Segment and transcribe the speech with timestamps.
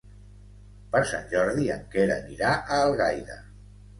[0.95, 3.37] Per Sant Jordi en Quer anirà a Algaida.